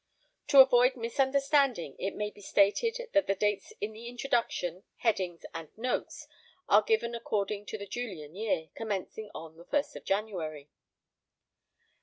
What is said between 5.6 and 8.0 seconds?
notes are given according to the